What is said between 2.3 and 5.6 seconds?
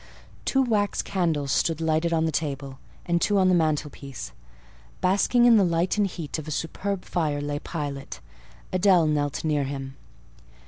table, and two on the mantelpiece; basking in